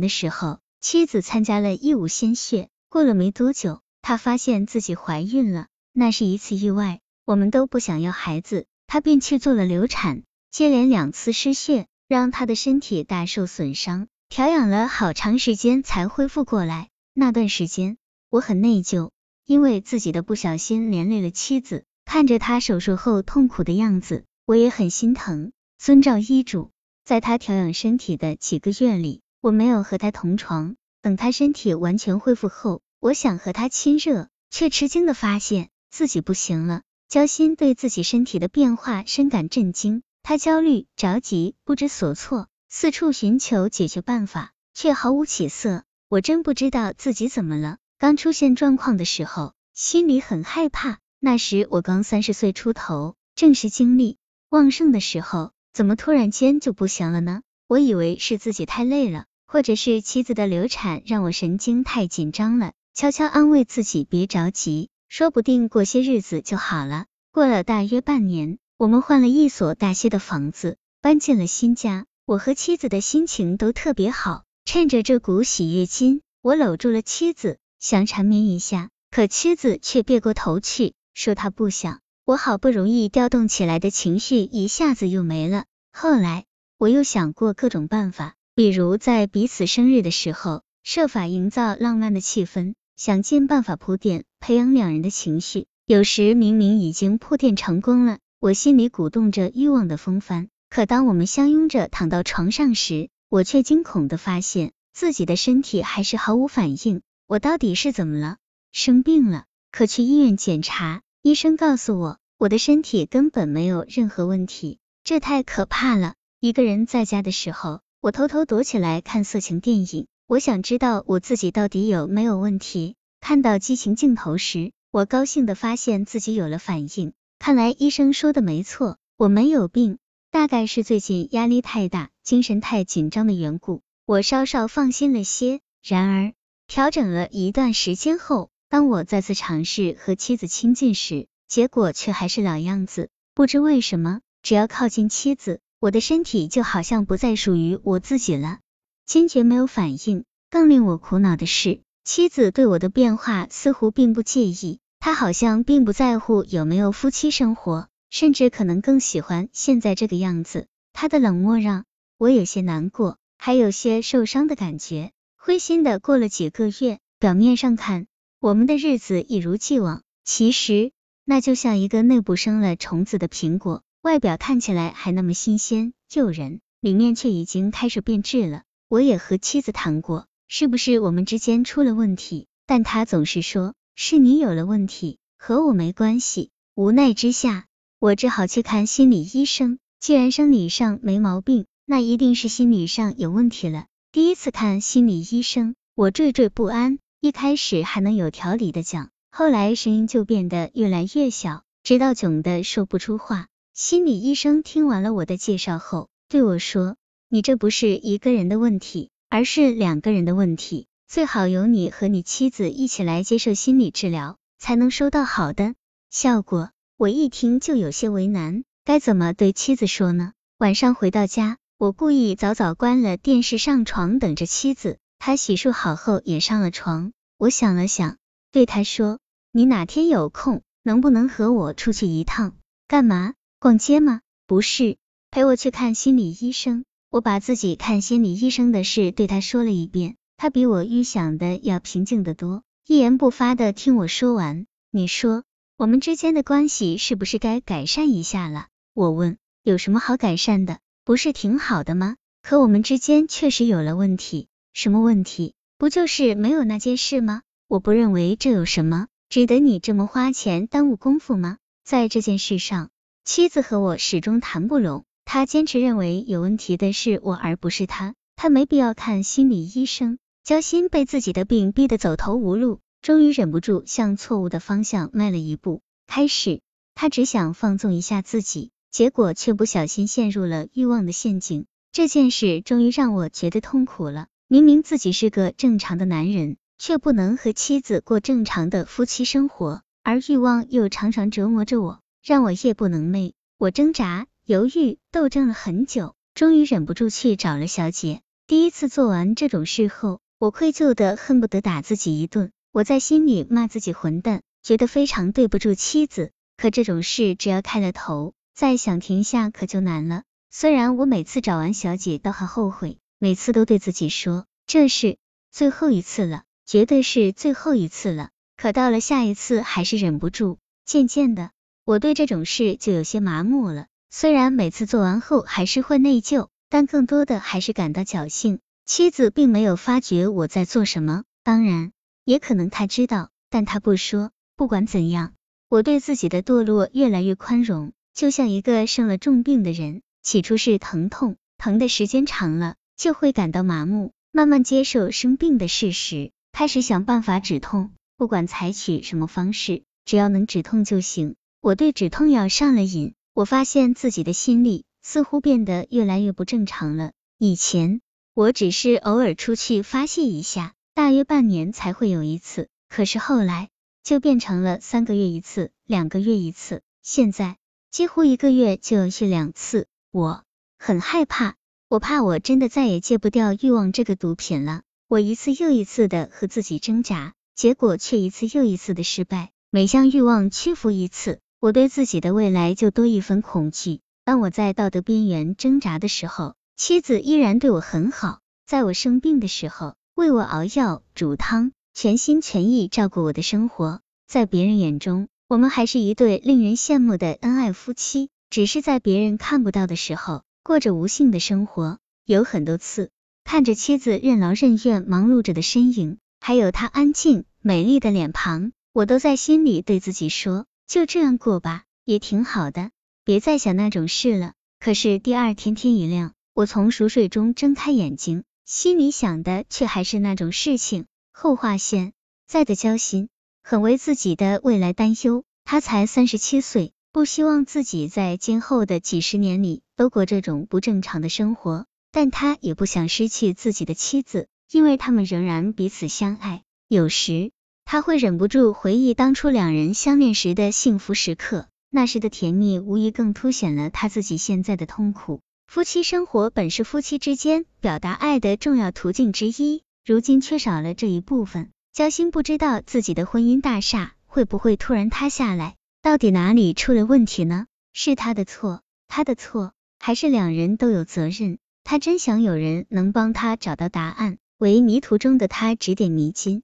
[0.00, 7.00] 的时候，妻子参加了义务献血，过了没多久，她发现自己怀孕了，那是一次意外。
[7.24, 16.88] 我们都不想要孩子，她便去做了流产，接连两次失血，让她的身体大受损伤，调养了好长时间才恢复过来。
[17.14, 17.98] 那段时间，
[18.30, 19.10] 我很内疚，
[19.46, 21.84] 因为自己的不小心连累了妻子。
[22.04, 25.52] 看着她手术后痛苦的样子，我也很心疼。
[25.78, 26.70] 遵照医嘱，
[27.04, 30.76] 在她调养身体的几个月里，我没有和他同床。
[31.02, 36.82] 等他身体完全恢复后，我想和他亲热，却吃惊的发现自己不行了。
[37.08, 45.84] 焦心对自己身体的变化深感震惊，他焦虑、着急、不知所措，四处寻求解决办法，却毫无起色。
[46.08, 47.78] 我真不知道自己怎么了。
[47.98, 50.98] 刚出现状况的时候，心里很害怕。
[51.18, 54.18] 那时我刚三十岁出头，正是精力
[54.50, 57.42] 旺盛的时候，怎么突然间就不行了呢？
[57.66, 67.06] 我以为是自己太累了，或者是妻子的流产让我神经太紧张了，悄悄安慰自己别着急，说不定过些日子就好了。
[67.32, 74.44] 过了大约半年，我们换了一所大些的房子，搬进了新家，我和妻子的心情都特别好。
[74.64, 80.94] 趁着这股喜悦劲，我搂住了妻子，想缠绵一下，可妻子却别过头去。
[81.12, 85.64] 说她不想，我好不容易调动起来的情绪一下子又没了。
[85.92, 86.44] 后来
[86.78, 95.66] 我又想过各种办法，比如在彼此生日的时候，设法营造浪漫的气氛，想尽办法铺垫，培养两人的情绪。
[95.86, 107.02] 有时明明已经铺垫成功了，我心里鼓动着欲望的风帆，可当我们相拥着躺到床上时，我却惊恐的发现自己的身体还是毫无反应。
[107.26, 108.36] 我到底是怎么了？
[108.72, 109.44] 生病了？
[109.72, 111.02] 可去医院检查。
[111.22, 116.14] 医生告诉我，我的身体根本没有任何问题，这太可怕了。
[116.40, 122.94] 一个人在家的时候，我偷偷躲起来看色情电影，我想知道我自己到底有没有问题。
[123.20, 127.12] 看到激情镜头时，我高兴的发现自己有了反应。
[127.38, 129.98] 看来医生说的没错，我没有病，
[130.30, 133.82] 大概是最近压力太大，精神太紧张的缘故。
[134.06, 135.60] 我稍稍放心了些。
[135.86, 136.32] 然而，
[136.66, 138.48] 调整了一段时间后。
[138.70, 143.10] 当我再次尝试和妻子亲近时，结果却还是老样子。
[143.34, 148.58] 不知为什么，只要靠近妻子，我的身体就好像不再属于我自己了，
[149.06, 150.24] 坚决没有反应。
[150.50, 160.66] 更令我苦恼的是，妻子对我的变化似乎并不介意，她好像并不在乎有没有夫妻生活，甚至可能更喜欢现在这个样子。
[160.92, 161.86] 她的冷漠让
[162.18, 165.12] 我有些难过，还有些受伤的感觉。
[165.38, 168.06] 灰心的过了几个月，表面上看。
[168.38, 170.92] 我们的日子一如既往，其实
[171.24, 178.62] 那就像一个内部生了虫子的苹果，外表看起来还那么新鲜诱人，里面却已经开始变质了。
[178.88, 182.46] 我也和妻子谈过，是不是我们之间出了问题？
[182.66, 186.48] 但他总是说是你有了问题，和我没关系。
[186.74, 187.66] 无奈之下，
[187.98, 189.78] 我只好去看心理医生。
[189.98, 193.84] 既然生理上没毛病，那一定是心理上有问题了。
[194.12, 196.98] 第一次看心理医生，我惴惴不安。
[197.20, 203.48] 一开始还能有条理的讲，后来声音就变得越来越小，直到囧的说不出话。
[203.72, 206.96] 心理医生听完了我的介绍后，对我说
[207.30, 215.74] ：“你这不是一个人的问题，而是两个人的问题，最好由你和你妻子一起来接受心理治疗，才能收到好的
[216.10, 220.32] 效果。”我一听就有些为难，该怎么对妻子说呢？
[220.58, 224.98] 晚上回到家，我故意早早关了电视，上床等着妻子。
[225.18, 228.18] 他洗漱好后也上了床，我想了想，
[228.52, 229.18] 对他说
[229.52, 232.54] ：“你哪天有空，能不能和我出去一趟？
[232.86, 233.32] 干嘛？
[233.60, 234.22] 逛街吗？
[234.46, 234.96] 不是，
[235.30, 244.64] 陪我去看心理医生。”我把自己看心理医生的事对他说了一遍，他比我预想的要平静的多，一言不发的听我说完。
[244.90, 245.44] 你说，
[245.76, 248.68] 我们之间的关系是不是该改善一下了？
[248.94, 250.78] 我问，有什么好改善的？
[251.04, 252.16] 不是挺好的吗？
[252.40, 254.48] 可我们之间确实有了问题。
[254.72, 255.52] 什么问题？
[255.76, 257.42] 不就是没有那件事吗？
[257.68, 261.58] 我不认为这有什么，值得你这么花钱耽误功夫吗？
[261.84, 262.88] 在这件事上，
[263.24, 270.18] 妻子和我始终谈不拢，他坚持认为有问题的是我而不是他，他没必要看心理医生。
[270.42, 275.80] 焦心被自己的病逼得走投无路，终于忍不住向错误的方向迈了一步。
[276.06, 276.60] 开始，
[276.94, 281.66] 他只想放纵一下自己，结果却不小心陷入了欲望的陷阱。
[281.92, 284.26] 这件事终于让我觉得痛苦了。
[284.48, 293.32] 明明自己是个正常的男人，却不能和妻子过正常的夫妻生活，而欲望又常常折磨着我，让我夜不能寐。
[293.58, 298.20] 我挣扎、犹豫、斗争了很久，终于忍不住去找了小姐。
[298.46, 302.52] 第一次做完这种事后，我愧疚的恨不得打自己一顿。
[302.72, 306.30] 我在心里骂自己混蛋，觉得非常对不住妻子。
[306.56, 310.22] 可这种事只要开了头，再想停下可就难了。
[310.50, 315.16] 虽然我每次找完小姐都很后悔，每次都对自己说这是
[315.50, 318.30] 最后一次了，绝对是最后一次了。
[318.56, 320.58] 可到了下一次，还是忍不住。
[320.84, 321.50] 渐渐的，
[321.90, 323.88] 我对这种事就有些麻木了。
[324.10, 328.60] 虽然每次做完后还是会内疚，但更多的还是感到侥幸。
[328.86, 331.90] 妻子并没有发觉我在做什么，当然。
[332.24, 334.30] 也可能他知道，但他不说。
[334.54, 335.32] 不管怎样，
[335.68, 351.34] 我对自己的堕落越来越宽容，就像一个生了重病的人，起初是疼痛，疼的时间长了就会感到麻木，慢慢接受生病的事实，开始想办法止痛，不管采取什么方式，只要能止痛就行。
[351.62, 357.12] 我对止痛药上了瘾，我发现自己的心理似乎变得越来越不正常了。
[357.36, 358.00] 以前
[358.32, 360.72] 我只是偶尔出去发泄一下。
[360.92, 363.70] 大约半年才会有一次，可是后来
[364.02, 367.56] 就变成了三个月一次，两个月一次，现在
[367.90, 369.86] 几乎一个月就去两次。
[370.10, 370.44] 我
[370.78, 371.56] 很害怕，
[371.88, 374.82] 我怕我真的再也戒不掉欲望这个毒品了。
[375.08, 379.50] 我一次又一次的和自己挣扎，结果却一次又一次的失败。
[379.70, 384.00] 每向欲望屈服一次，我对自己的未来就多一分恐惧。
[384.24, 388.40] 当我在道德边缘挣扎的时候，妻子依然对我很好。
[388.66, 389.94] 在我生病的时候。
[390.16, 394.02] 为我熬药煮汤，全心全意照顾我的生活。
[394.26, 398.28] 在别人眼中，我们还是一对令人羡慕的恩爱夫妻。
[398.50, 401.98] 只是在别人看不到的时候，过着无性的生活。
[402.26, 403.10] 有很多次，
[403.44, 412.90] 看着妻子任劳任怨忙碌着的身影，还有她安静美丽的脸庞，我都在心里对自己说：就这样过吧，也挺好的，
[413.24, 414.54] 别再想那种事了。
[414.80, 418.42] 可是第二天天一亮，我从熟睡中睁开眼睛。
[418.64, 421.06] 心里想的却还是那种事情。
[421.30, 422.12] 后话现
[422.48, 423.28] 在的交心
[423.62, 425.44] 很为自己的未来担忧。
[425.64, 436.64] 他才三十七岁，不希望自己在今后的几十年里都过这种不正常的生活，但他也不想失去自己的妻子，因为他们仍然彼此相爱。
[436.88, 437.52] 有时
[437.92, 445.40] 他会忍不住回忆当初两人相恋时的幸福时刻，那时的甜蜜无疑更凸显了他自己现在的痛苦。
[445.66, 457.66] 夫妻生活本是夫妻之间表达爱的重要途径之一，如今缺少了这一部分，焦心不知道自己的婚姻大厦会不会突然塌下来，到底哪里出了问题呢？
[457.92, 461.58] 是他的错，他的错，还是两人都有责任？
[461.82, 466.62] 他真想有人能帮他找到答案，为迷途中的他指点迷津。